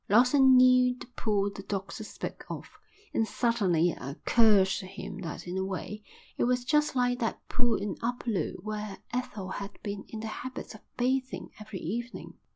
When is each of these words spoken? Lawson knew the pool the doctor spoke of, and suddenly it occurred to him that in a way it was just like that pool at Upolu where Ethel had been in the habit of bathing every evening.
Lawson 0.09 0.57
knew 0.57 0.95
the 0.97 1.05
pool 1.15 1.51
the 1.51 1.61
doctor 1.61 2.03
spoke 2.03 2.43
of, 2.49 2.67
and 3.13 3.27
suddenly 3.27 3.91
it 3.91 3.99
occurred 4.01 4.65
to 4.65 4.87
him 4.87 5.19
that 5.21 5.45
in 5.47 5.59
a 5.59 5.63
way 5.63 6.01
it 6.37 6.45
was 6.45 6.65
just 6.65 6.95
like 6.95 7.19
that 7.19 7.47
pool 7.47 7.75
at 7.75 7.99
Upolu 8.01 8.55
where 8.63 8.97
Ethel 9.13 9.49
had 9.49 9.77
been 9.83 10.03
in 10.07 10.19
the 10.21 10.25
habit 10.25 10.73
of 10.73 10.81
bathing 10.97 11.51
every 11.59 11.77
evening. 11.81 12.33